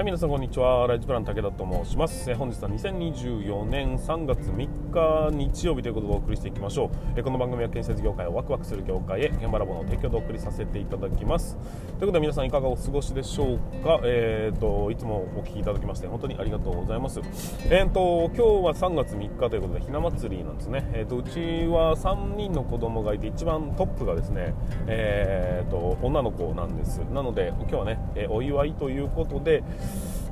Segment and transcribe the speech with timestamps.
[0.00, 0.86] はい、皆さんこんにちは。
[0.86, 2.30] ライズプラン武田と申します。
[2.30, 6.90] え本日は2024年3月3日日曜日ということでお送りしていきましょう。
[7.16, 11.54] えこの番組は建設業界をワクワクする業界へ現場ラボの提供でお送りさせていただきます。
[11.54, 14.00] ということで皆さんいかがお過ごしでしょうか。
[14.04, 17.20] えっ、ー、といつもお聞きいただきまして本当にありがとうございます。
[17.68, 20.88] えっ、ー、と今日は3月3日ということでひな祭りなんですね。
[20.94, 24.54] えっ、ー、とうちは3人の子供がいて一番トップがですね、
[24.86, 27.00] えっ、と女の子なんです。
[27.12, 29.62] なので今日はね、えお祝いということで。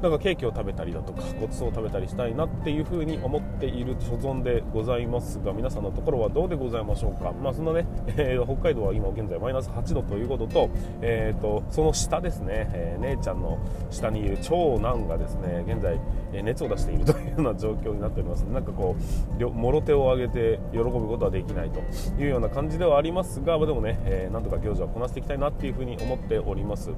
[0.03, 7.84] なんかケーキを食べたりだとかごちそうを食べたりしたいなっていうふうに思っている所存でございますが皆さんのところはどうでございましょうか、まあ、そんなね、
[8.17, 13.59] えー、北海道は今現在マイナス8度ということと,、えーと、その下ですね、えー、姉ちゃんの
[13.91, 15.98] 下にいる長男がですね現在、
[16.33, 18.42] え熱を出しているというような状況になっております。
[18.42, 18.97] なんかこ
[19.38, 21.80] うもろ手を挙げて喜ぶことはできないと
[22.20, 26.91] いうような感じではありますが、でもね、えー、なんとか行事はこなしていきたいなっていうふうに思っております。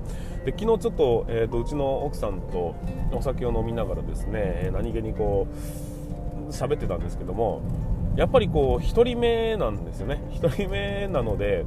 [0.44, 2.74] で昨日ちょっと,、えーとうちの奥さんと
[3.12, 5.46] お酒を飲みながらですね何気にこ
[6.48, 7.60] う喋ってたんですけども
[8.16, 10.22] やっぱりこう1人目なんですよね。
[10.32, 11.64] 1人目なので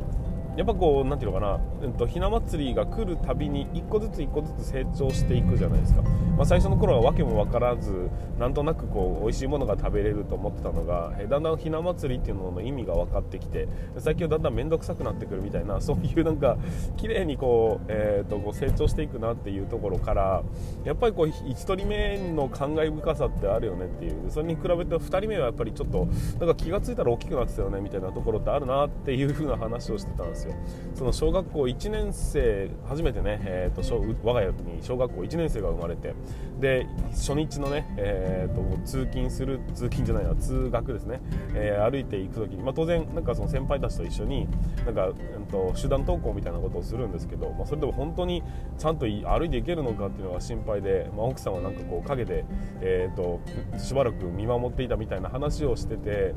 [0.55, 16.57] やっぱこうなんていうのかな、えっと、ひな祭りが来るたびに1個ずつ1個ずつ成長していくじゃないですか、まあ、最初の頃は訳も分からずなんとなくこう美味しいものが食べれると思ってたのがだんだんひな祭りっていうのの意味が分かってきて最近はだんだん面倒くさくなってくるみたいな そういうなんか
[16.97, 20.43] 綺麗にこう、えー、とこう成長していくなっていうところから
[20.83, 24.29] やっぱりこう1人目の感慨深さってあるよねっていう。
[24.29, 26.07] それに比べて2人目はやっぱりちょっと
[26.39, 30.55] なんか気が付いたら大きくなってたよねみたいなところってあるなっていう風な話をしてたんですよ。
[30.95, 36.13] その小学校1年生初めてね、えーと、我が家に小学校1年生が生まれて
[36.59, 41.19] で初日のね、えーと、通勤する通勤じゃないな通学ですね、
[41.55, 44.47] えー、歩いていく時に、まあ、当然なんかその先輩たちと一緒に
[44.86, 48.44] なんか、うんと、集団登校みたいなことをするんですけど、まあ、それでも本当に
[48.77, 52.45] ちゃんと歩いていけるのかっていうのが心配で、まあ、奥さんはなんかこう陰で、
[52.81, 53.41] えー、と
[53.77, 56.36] しばらく見守っていたみたいな話をしてて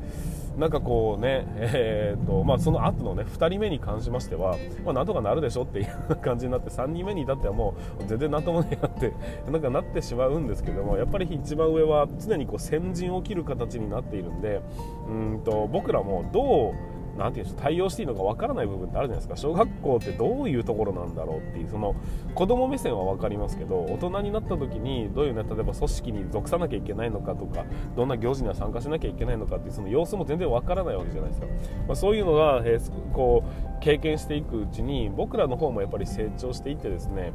[0.57, 9.13] なんかこうね、えーとまあ、その後のね2人目に関しましては、まあ、なんとかなるでしょっていう感じになって3人目に至ってはもう全然なんともねえなって
[9.51, 14.61] なんかなってしまうんですけどもやっぱり一番上は常にこう先陣を切る形になっているんで
[15.07, 16.73] うんと僕らもどう
[17.17, 19.35] なんていうんです対応していいのかわからない部分ってあるじゃないですか。
[19.35, 21.95] 小学校ってどういうところなんだろうっていうその
[22.35, 31.47] 子供目線は分かりますけど大人になった時にどういうね例えば組織に属さなきゃいけないのかとかどんな行事には参加しなきゃいけないのかっていうその様子も全然わからないわけじゃないですか、
[31.87, 37.31] まあ、そういうのが、えー、こう経験していくうちに僕らの方もやっぱり成長していってですね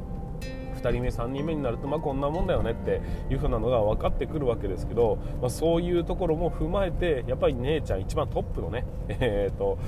[0.82, 3.00] 2人目3人目になるとまあこんなもんだよねって
[3.31, 9.78] いう風なのが分かってくるわけですけど、まあ、そういうところも踏まえてやっぱり姉ちゃん一番トップのね、 えーと、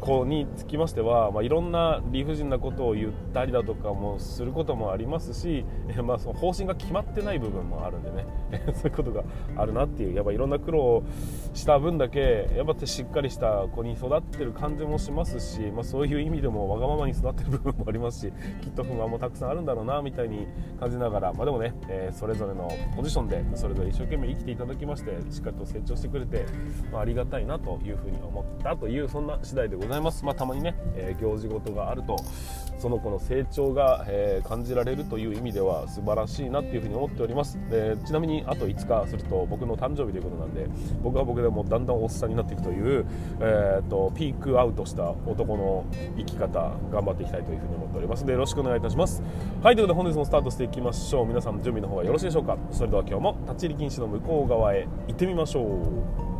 [0.00, 8.26] 子につきましては、まあ、いろんな理不尽なことを言ったりだとかもすることもありますし、え まあ、その方針が決まってない部分もあるんでね
[8.74, 9.24] そういうことが
[9.56, 11.02] あるなっていうやっぱいろんな苦労を
[11.54, 20.43] した分だけやっぱしっかりした子に育ってる感じもしますし、まあ、そういう意味でもわがままに育ってる部分もありますしきっと不満もたくさんあるんだろうなみたいに
[20.78, 26.46] 感じながら、まあ、でもね、えー、それぞれのポジションでそれぞれ一生懸命生きていただきましてしっかりと成長してくれて、
[26.92, 32.16] まあ、ありがたいなというふうに思ったというそんな次第でございます、まあ、たまにね、えー、行事事があると
[32.78, 37.58] その子の成長が、えー、感じられるという意味では素晴らしいなっていうふうに思っております。
[37.70, 40.66] でちなみにあと5日すると僕の誕生日ということなんで
[41.02, 43.06] 僕は僕でもだんだんおっさんになっていくという、
[43.40, 45.84] えーと、ピークアウトした男の
[46.16, 48.24] 生き方頑張っていきたいというふうに思っております。
[48.24, 49.22] のでよろしくお願いいたします。
[49.62, 51.26] はいということで本日もスタートしていきましょう。
[51.26, 52.56] 皆さん準備の方はよろしいでしょうか。
[52.72, 56.33] それでは今日も立ち入り禁止の向こう側へ行ってみましょう。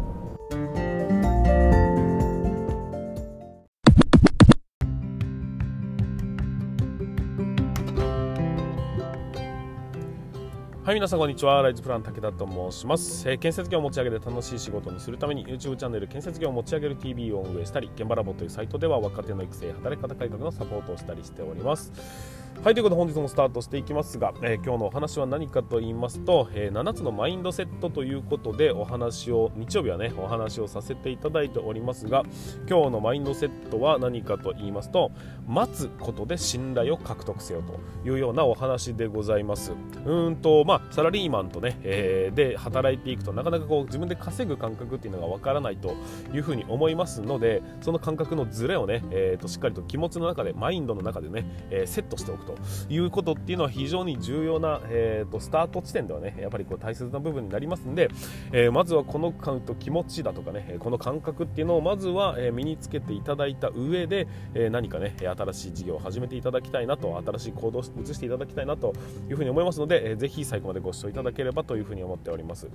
[10.95, 11.61] い、皆さんこんにちは。
[11.61, 22.44] ライズプラン武田と申します、えー、建設業を持ち上げて楽しい仕事にするために YouTube チャンネル建設業を持ち上げる TV を運営したり、現場ラボというサイトでは若手の育成、働き方改革のサポートをしたりしております。
[22.63, 32.23] はい、ということで本日もスタートしていきますが、えー、今日のお話は何かと言いますと、えー、7つのマインドセットということでお話を、日曜日はね、お話をさせていただいておりますが、
[32.67, 35.13] 今日のマインドセットは何かと言いますと、
[35.47, 39.73] 待つことで信頼を獲得せよというようなお話でございます。
[40.07, 45.95] うんと、まあ、サラリーマンとね、えー、で働いていくとなかなかこう自分で稼ぐ感覚っていうのがわからないと
[46.33, 52.57] いうふうに思いますので、その感覚のズレをね、えーと、しっかりと気持ちの中で、マインドの中でね、え、セットしておくくと
[52.89, 58.09] いうことっていうのは非常に重要な、えーと、スタート地点ではねやっぱりこう大切な部分になりますんで、
[58.53, 68.95] えー、まずはこのカウント気持ちだとかねこの感覚っていうのをまずは、え身につけていただいた上で、え何かね新しい事業を始めていただきたいなと新しい行動を移していただきたいなと
[69.29, 72.69] いうふうに思いますので、えー、ぜひ最後までご視聴いただければというふうに思っております。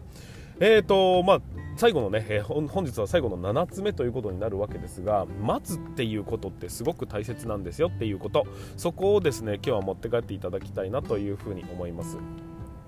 [0.60, 1.42] えーとまあ
[1.80, 8.46] 最後のね、えー、本日は最後の7つ目ということになるわけですが待つっていうことってすごく大切なんですよっていうこと。
[8.76, 12.18] そこをですね今日は持って帰っていただきたいなというふうに思います。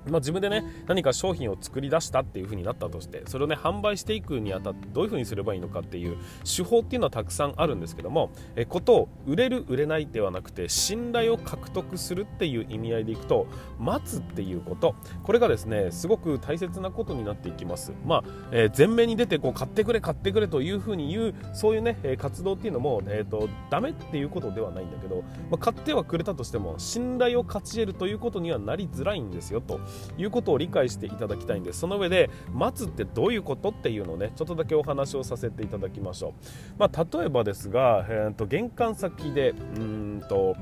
[0.07, 13.47] まあ、自分でね何か商品を作り出したっていう風になったとしてそれをね販売していくにあたってどういう風にすればいいのかっていう手法っていうのはたくさんあるんですけどもえことを売れる売れないではなくて信頼を獲得するっていう意味合いでいくと
[13.79, 14.95] 待つっていうこと。
[15.23, 17.93] これがですねすごく大切なことになっていきます。
[18.05, 29.79] まあ、えー、前面に出てこう買ってくれ買ってくれという風に言うそういうね活動っていうのもえっ、ー、とダメっていうことではないんだけど、まあ、買ってはくれたとしても信頼を勝ち得るということにはなりづらいんですよと。
[30.17, 31.79] いうことを理解していただきたいんです。
[31.79, 36.33] その上で待つってどういうことっていうのをねちょっとだけお話をさせていただきましょう、
[36.77, 40.55] まあ、例えばですが、えーと、玄関先でうんと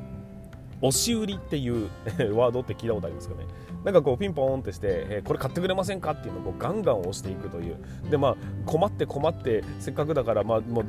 [0.81, 1.90] 押し売りっていう
[2.36, 3.46] ワードって聞いたことありますかね。
[3.84, 7.78] なんかこうピンポーンってして、えー、これ買ってくれませんかっていうのをこうガンガン押していくという。
[8.10, 8.36] でまあ
[8.66, 10.86] 困って困ってせっかくだからまあもう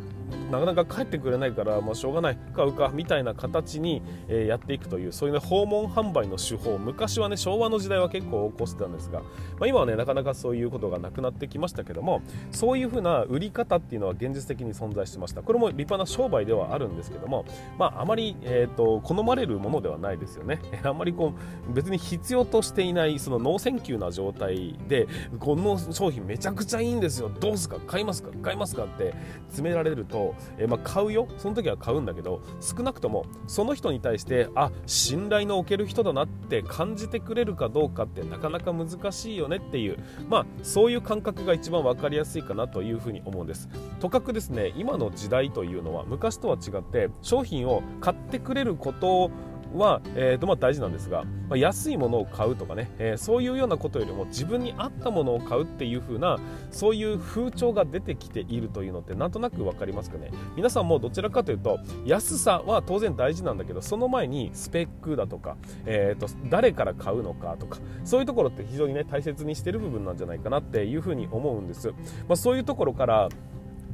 [0.50, 6.78] なかなか帰ってくれないからもうしょうがない買うかみたいな形に、えー、やっていくというそういうね訪問販売の手法。
[6.78, 9.26] 昔はね昭和の時代は結構横行してたんですが、ま
[9.62, 15.42] あ、今はねなかなかそういうことがなくなってきましたけどもそういうふうな売り方っていうのは現実的に存在してました。
[15.42, 17.44] これも立派な商売ではあるんですけども
[17.78, 20.60] まああまり、えーと、好まれるものではないですよね。
[20.84, 21.34] あんまりこ
[21.68, 25.06] う別に必要としていないそのノーセンキューな状態で
[25.38, 27.30] この商品めちゃくちゃいいんですよ。
[27.40, 27.78] どうすか？
[27.86, 28.30] 買いますか？
[28.42, 28.84] 買いますか？
[28.84, 29.14] って
[29.48, 31.26] 詰められると、とえー、まあ、買うよ。
[31.38, 43.69] その時は買うんだけど少なくともその人に対してあ信頼のおける人だなって感じてくれるかどうかってなかなか難しいよねっていうまあそういう感覚が一番分かりやすいかなというふうに思うんです。
[44.00, 49.31] とかくですね今の時代というのは昔とは違って商品を買ってくれること
[49.75, 56.38] は、えーとまあ、大事なんですが、まあ、安いものを買うとかね、えー、そういうようなことよりも自分に合ったものを買うっていう風な
[56.70, 60.31] そういう風潮が出てきているというのってなんとなく分かりますかね。
[60.56, 65.56] 皆さんもどちらかというと安さは当然大事なんだけどその前にスペックだとか、
[65.87, 71.94] えーと、誰から買うのかとかそういうところって非常にね大切にしてる部分なんじゃないかなっていう風に思うんです、ま
[72.31, 73.28] あ、そういうところから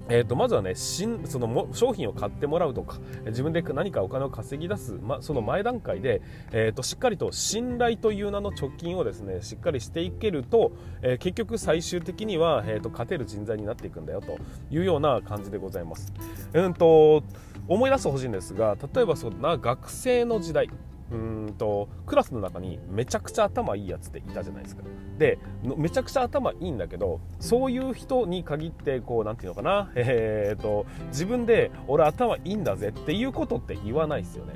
[0.08, 6.23] えー、とまずはね新そのも商品を買ってもらうとか自分で何かお金を稼ぎ出す、ま、その前段階で、
[6.53, 10.73] えー、としっかりと信頼という名の貯金をですねしっかりしていけると、
[11.03, 14.38] えー、結局最終的には、えー、と勝てる人材になっていくんだよと
[14.70, 16.12] いうような感じでございます。
[16.53, 17.23] うんと
[17.69, 20.70] 思い出してほしいんですが例えばそんな学生の時代
[21.11, 24.82] うんとクラスの中にめちゃくちゃ頭いいやつっていたじゃないですか。
[25.19, 29.91] でめちゃくちゃ頭いいんだけどそういう人に限ってこうなんていうのかな？
[29.97, 34.55] えー、っと自分で俺頭いいんだぜっていうことって言わないですよね。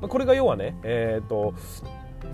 [0.00, 1.54] これが要はねえー、っと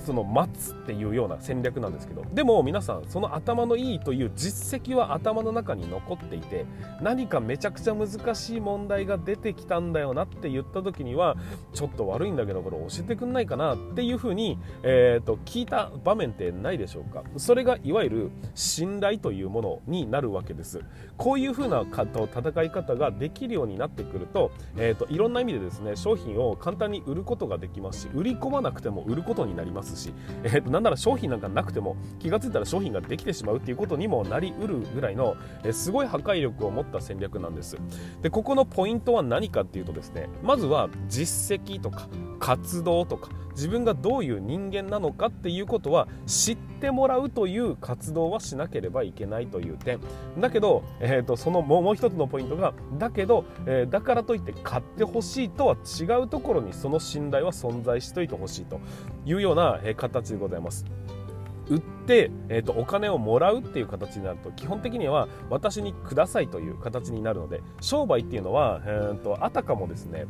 [0.07, 6.65] その待つっていうような戦略なんですけどでも皆さんその頭のいいという実績は頭の中に残っていて
[7.03, 11.37] 何かめちゃくちゃ難しい問題が出てきたんだよなって言った時には
[11.73, 17.25] ちょっと悪いんだけどこれ教えてくんないかなっていうふうに、えーと、聞いた場面ってないでしょうか。
[17.37, 20.81] それがいわゆる信頼というものになるわけです。
[21.17, 29.96] こういうふうな戦い方ができるようになってくると,、えーと、いろんな意味でですね商品を簡単に売ることができますし売り込まなくても売ることになります。
[29.97, 37.77] ますし、えー、となんなら商品なんかなくても気が付いたら商品ができてしまうっていうことにもなりうるぐらいの、え、すごい破壊力を持った戦略なんです。
[38.23, 49.99] でここのポイントは何かっていうとですねまずは実績とか活動とか自分がどういう人間なのかっていうことは知ってもらうという活動はしなければいけないという点
[50.39, 58.79] だけど、えーと、そのもう一つのポイントがだけど、えー、だからといって買ってほしいとは違うところにその信頼は存在しといてほしいと
[59.25, 60.85] いうような、えー、形でございます。
[61.69, 61.83] 売っ、
[62.15, 70.27] えーと、お金をもらうっていう形になると基本的には私にくださいという形になるので商売っていうのは、えーと、あたかもですね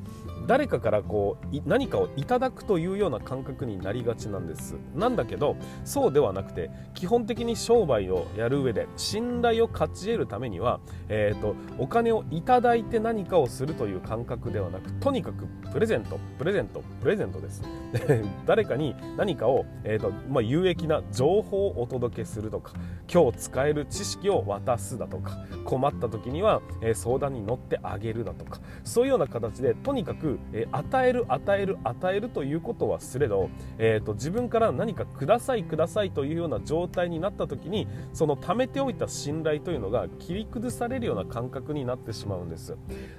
[0.46, 4.76] 誰かからこう何かをいただくというような感覚になりがちなんです。
[4.94, 17.62] なんだけどそうではなくて基本的に商売をやる上で信頼を勝ち得るためには、えーと、お金をいただいて何かをするという感覚ではなくとにかくプレゼントプレゼントプレゼントです。
[18.46, 22.72] 誰かに何かを、えーとまあ、有益な情報をお届けするとか
[23.12, 42.76] 今日使える知識を渡すだとか困った時には、え相談に乗ってあげるだとかそういうような形でとにかく、え与える与える与えるということはすれど、えーと、自分から何かくださいくださいというような状態になった時にその貯めておいた信頼というのが切り崩されるような感覚になってしまうんです。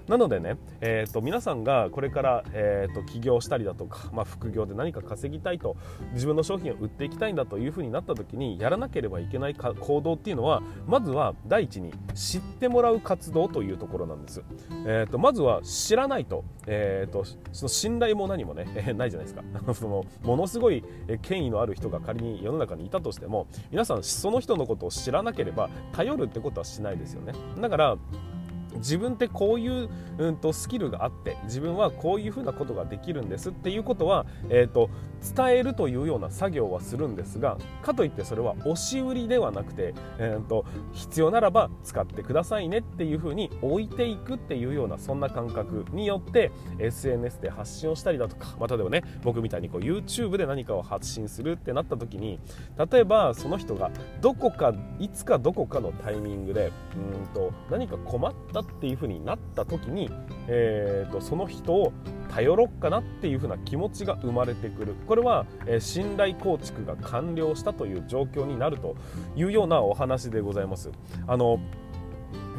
[0.08, 5.76] なのでね、えーと、皆さんがこれから、えーと、起業したりだとか、まあ、副業で何か稼ぎたいと
[6.14, 14.44] 自分の商品を売っていきたいんだというふうになった時にやらなければいけない行動っていうのはまずは第一に知ってもらう活動というところなんです、
[14.86, 19.44] えー、とまずは知らないと,、えー、とその信頼も何もね、えー、ないじゃないですか。
[19.74, 20.84] そのものすごい
[21.22, 27.34] 権威のある人が仮に世の中にいたとしても皆さんその人のことを知らなければ頼るってことはしないですよね。
[27.60, 27.98] だから
[28.78, 34.90] 自分ってこういう、うんと、スキルがあって自分はこういうふうなことができるんですっていうことは、えーと、
[35.36, 52.40] 伝えるというような作業はするんですがかといってそれは押し売りではなくて、えーと、必要ならば使ってくださいねっていうふうに置いていくっていうようなそんな感覚によって SNS で発信をしたりだとかまたでもね僕みたいにこう YouTube で何かを発信するってなった時に
[52.92, 53.92] 例えばその人が
[54.22, 60.10] どこかいつかどこかのタイミングでうんと何か困ったっていうふうになった時に、
[60.48, 61.94] えーと、その人を
[62.30, 68.96] 頼ろっかなっていうふうな気持ちが生まれてくるこれは、えー、信頼構築が完了したという状況になると
[69.36, 70.92] いうようなお話でございます。
[71.28, 71.60] あの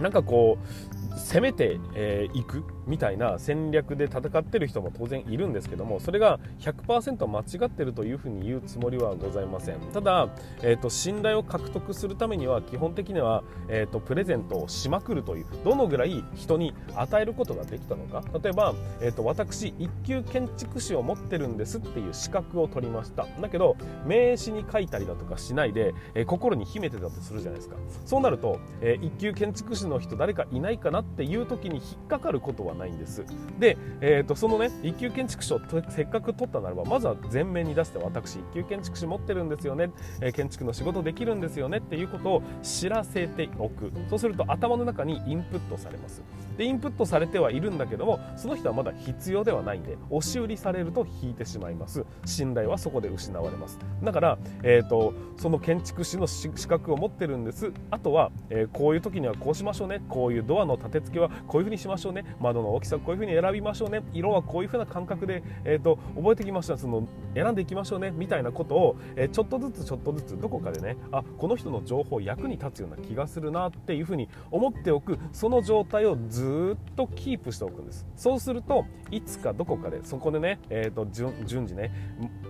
[0.00, 9.80] なんかこう攻めてい、えー、くみたいな戦略で戦ってる人も当然いるんですけどもそれが100%間違ってるというふうに言うつもりはございません。
[9.92, 10.28] ただ、
[10.62, 18.22] えーと、信頼を獲得するためには基本的には、えーと、プレゼントをしまくるというどのぐらい人に与えることができたのか。
[18.42, 23.26] 例えば、えーと、私一級建築士を持ってるんですっていう資格を取りました。
[23.40, 27.76] だけど名刺に書いたりだとかしないで、えー、心に秘めてたとするじゃないですか。
[28.06, 33.24] そうなると、えー、一級建築士の人誰かいないかなっていう時に引っかかることはないんです。
[33.58, 39.90] で、えーと、そのね一級建築士をせっかく取ったならばまずは前面に出して私一級建築士持ってるんですよね、
[40.20, 41.78] えー、建築の仕事できるんですよね。
[41.78, 43.92] っていうことを知らせておく。
[44.10, 46.22] そうすると頭の中にインプットされます。
[46.56, 52.04] でインプットされてはいるんだけどもその人はまだ必要ではないんで押し売りされると引いてしまいます。
[52.24, 53.78] 信頼はそこで失われます。
[54.02, 57.72] だから、えーと、その建築士の資格を持ってるんです。
[57.90, 60.02] あとは、えー、こういう時にはこうしましょうね。
[60.08, 62.24] こういうドアの立て付けはこういうふうにしましょうね。
[62.40, 64.02] 窓の大きさこういうふうに選びましょうね。
[64.12, 66.76] 色はこういうふうな感覚で、えーと、覚えてきました。
[66.76, 68.10] その選んでいきましょうね。
[68.10, 75.18] みたいなことを、えー、ちょっとずつちょっとずつどこかでねあこの人の情報役に立つような気がするなっていうふうに思っておく。
[75.32, 78.06] その状態をずっとキープしておくんです。
[78.16, 81.92] そうするといつかどこかでそこでね、えーと、順次ね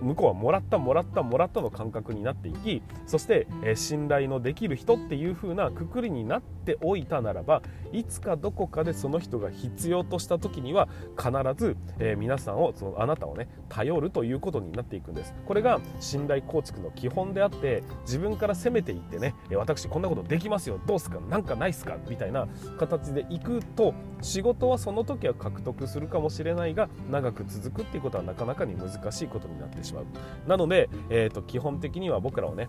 [0.01, 15.33] 向こうはもらったもらったもらったの感覚になっていきそして、え、信頼のできる人っていう風なくくりになっておいたならばいつかどこかでその人が必要とした時には必ず、え、皆さんをそのあなたをね頼るということになっていくんです。
[15.45, 30.05] これが信頼構築の基本であって自分から攻めていってね私こんなことできますよどうすかなんかないすかみたいな形でいくと仕事はその時は獲得するかもしれないが長く続くっていうことはなかなかに難しいことになってしまう。
[30.47, 32.68] なので、えーと基本的には僕らはね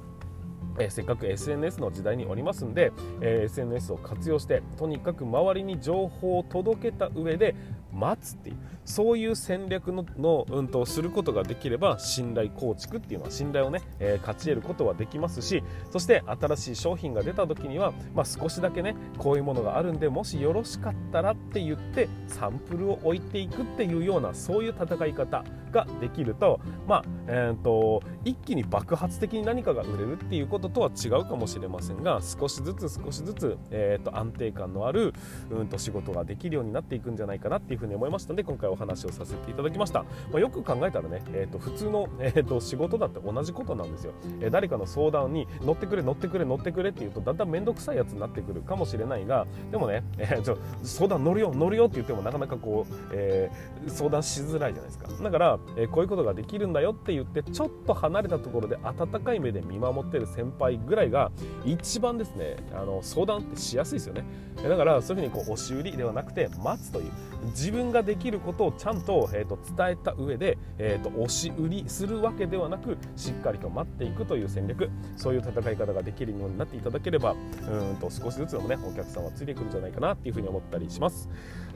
[0.80, 7.54] えー、せっかく SNS の時代におりますんで、えー、SNS を活用してとにかく周りに情報を届けた上で
[7.92, 25.44] 待つっていうそういう戦略のの、うん、とすることができれば信頼構築っていうのは信頼をね、えー、勝ち得ることはできますしそして新しい商品が出た時には、まあ、少しだけねこういうものがあるんでもしよろしかったらって言ってサンプルを置いていくっていうようなそういう戦い方。
[25.70, 35.12] ができると,、まあえーと、一気に爆発的に何かが売れるっていうこととは違うかもしれませんが少しずつ少しずつ、えーと、安定感のある、
[35.50, 40.00] うん、と仕事ができるようになっていくんじゃないかなっていうふうに思いましたので今回お話をさせていただきました、
[40.30, 55.08] まあ、よく考えたらね、えーと、普通の、えー、と仕事だって同じことなんですよ、えー、誰かの相談に乗ってくれ乗ってくれ乗ってくれって言うとだんだん面倒くさいやつになってくるかもしれないがでもね、えー、ちょ相談乗るよ乗るよって言ってもなかなかこう、えー、相談しづらいじゃないですか。
[55.22, 61.30] だから、え、こういうことができるんだよって言ってちょっと離れたところで温かい目で見守ってる先輩ぐらいが
[61.64, 64.24] 一番ですねあの相談ってしやすいですよね。
[64.56, 67.10] だからそういうふうにこう押し売りではなくて待つという
[67.46, 74.90] 自分ができることをちゃんと,、えー、と伝えた上で、えー、と押し売りするわけではなくしっかりと待っていくという戦略。
[75.16, 81.28] そういう戦い方ができるようになっていただければうんと少しずつでもねお客さんはついてくるんじゃないかなっていうふうに思ったりします。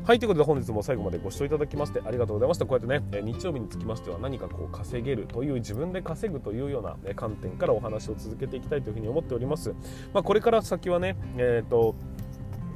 [0.04, 2.66] はいということで本日も最後までご視聴いただきましてありがとうございました。
[2.66, 9.74] こうやってね日曜日につきましては何かこう稼げるという自分で稼ぐというような観点からお話を続けていきたいというふうに思っております、
[10.12, 11.96] まあ、これから先はねえっ、ー、と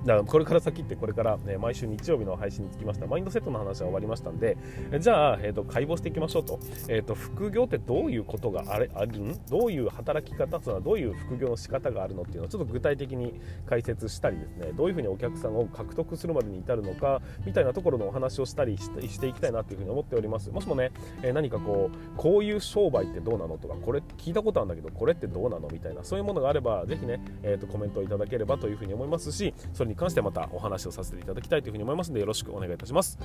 [0.08, 4.56] だからこれから先ってこれから、ね、毎週日曜日の配信につきましたマインドセットの話は終わりましたんで
[4.98, 9.38] じゃあ、えーと、解剖していきましょうと,、えーと、副業ってどういうことがあれあるん？
[9.50, 20.50] どういう働き方というのはどういう副業の仕方があるのっていうのをちょっと具体的に解説したりですねどういうふうにお客さんを獲得するまでに至るのかみたいなところのお話をしたりしていきたいなというふうに思っております。
[20.50, 20.90] もしもね、
[21.22, 25.68] えー、何かこうこういう商売ってどうなのとかこれ聞いたことあるんだけどこれってどうなの？
[25.68, 33.19] みたいなそういうものがあればぜひね、えーと、とコメントをいただければというふうに思いますしそれに関してまたお話をさせていただきたいというふうに思いますのでよろしくお願いいたします。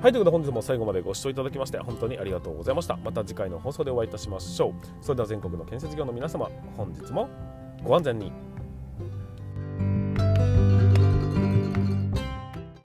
[0.00, 2.96] はいということで本日も最後までご視聴いただきまして本当にありがとうございました。
[2.96, 4.72] また次回の放送でお会いいたしましょう。
[5.04, 7.28] それでは全国の建設業の皆様本日も
[7.82, 8.59] ご安全に。